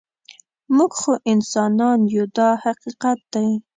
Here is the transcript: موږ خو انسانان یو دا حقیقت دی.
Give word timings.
موږ 0.75 0.91
خو 0.99 1.11
انسانان 1.31 1.99
یو 2.15 2.25
دا 2.37 2.49
حقیقت 2.63 3.19
دی. 3.33 3.47